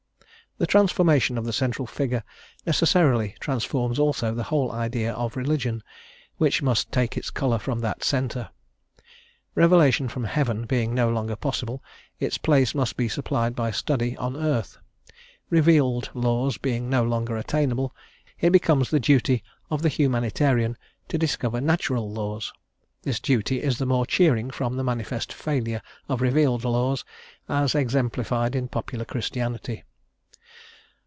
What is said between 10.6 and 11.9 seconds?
being no longer possible,